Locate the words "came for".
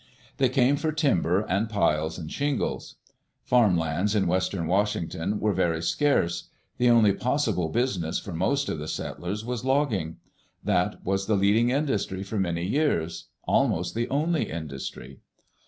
0.49-0.91